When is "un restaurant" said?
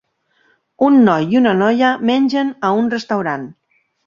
2.81-3.47